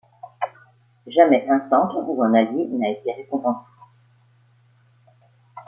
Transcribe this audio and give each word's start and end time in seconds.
Jamais 1.05 1.47
un 1.47 1.69
centre 1.69 1.97
ou 1.97 2.23
un 2.23 2.33
ailier 2.33 2.67
n'a 2.71 2.89
été 2.89 3.11
récompensé. 3.11 3.59